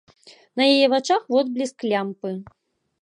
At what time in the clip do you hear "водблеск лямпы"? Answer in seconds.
1.35-2.31